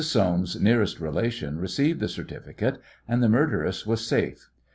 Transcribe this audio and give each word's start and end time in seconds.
Soames's 0.03 0.59
nearest 0.59 0.99
relation 0.99 1.59
received 1.59 1.99
the 1.99 2.07
certificate, 2.09 2.79
and 3.07 3.21
the 3.21 3.29
murderess 3.29 3.85
was 3.85 4.03
safe. 4.03 4.49